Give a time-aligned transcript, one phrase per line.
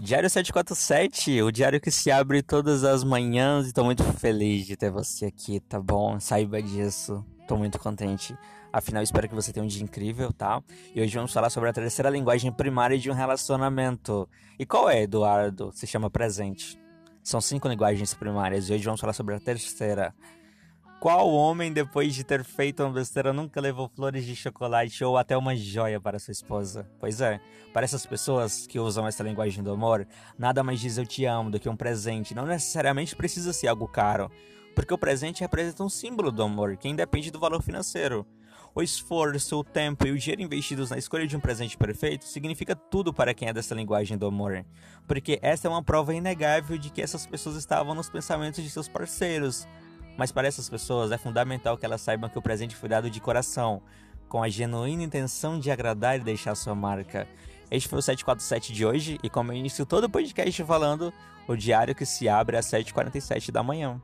[0.00, 4.76] Diário 747, o diário que se abre todas as manhãs e tô muito feliz de
[4.76, 6.20] ter você aqui, tá bom?
[6.20, 8.32] Saiba disso, tô muito contente.
[8.72, 10.62] Afinal, espero que você tenha um dia incrível, tá?
[10.94, 14.28] E hoje vamos falar sobre a terceira linguagem primária de um relacionamento.
[14.56, 15.72] E qual é, Eduardo?
[15.74, 16.80] Se chama presente.
[17.20, 20.14] São cinco linguagens primárias e hoje vamos falar sobre a terceira.
[21.00, 25.36] Qual homem, depois de ter feito uma besteira, nunca levou flores de chocolate ou até
[25.36, 26.90] uma joia para sua esposa?
[26.98, 27.40] Pois é,
[27.72, 31.52] para essas pessoas que usam essa linguagem do amor, nada mais diz eu te amo
[31.52, 32.34] do que um presente.
[32.34, 34.28] Não necessariamente precisa ser algo caro,
[34.74, 38.26] porque o presente representa um símbolo do amor, que independe do valor financeiro.
[38.74, 42.74] O esforço, o tempo e o dinheiro investidos na escolha de um presente perfeito significa
[42.74, 44.66] tudo para quem é dessa linguagem do amor,
[45.06, 48.88] porque essa é uma prova inegável de que essas pessoas estavam nos pensamentos de seus
[48.88, 49.64] parceiros
[50.18, 53.20] mas para essas pessoas é fundamental que elas saibam que o presente foi dado de
[53.20, 53.80] coração,
[54.28, 57.26] com a genuína intenção de agradar e deixar sua marca.
[57.70, 61.14] Este foi o 747 de hoje e como eu inicio todo o podcast falando,
[61.46, 64.02] o diário que se abre às 7h47 da manhã.